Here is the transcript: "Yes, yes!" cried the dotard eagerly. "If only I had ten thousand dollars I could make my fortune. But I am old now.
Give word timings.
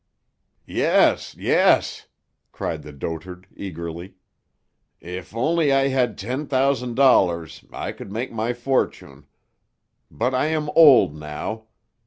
"Yes, 0.65 1.35
yes!" 1.37 2.07
cried 2.51 2.81
the 2.81 2.91
dotard 2.91 3.45
eagerly. 3.55 4.15
"If 4.99 5.35
only 5.35 5.71
I 5.71 5.89
had 5.89 6.17
ten 6.17 6.47
thousand 6.47 6.95
dollars 6.95 7.63
I 7.71 7.91
could 7.91 8.11
make 8.11 8.31
my 8.31 8.53
fortune. 8.53 9.27
But 10.09 10.33
I 10.33 10.47
am 10.47 10.71
old 10.73 11.13
now. 11.15 11.67